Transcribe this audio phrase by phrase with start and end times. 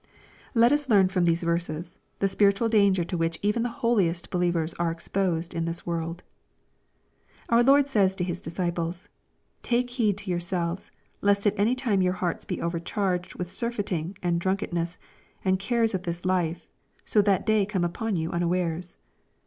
[0.55, 4.73] Let us learn from these verses, the spiritual danger to which even the holiest believers
[4.79, 6.23] are exposed in this world.
[7.49, 9.09] Our Lord says to His disciples,
[9.61, 10.89] "Take heed to yourselves,
[11.21, 14.97] lest at any time your hearts be overcharged with sur feiting, and drunkenness,
[15.45, 16.61] and cares of this life,
[16.97, 18.97] and so that day come upon you unawares."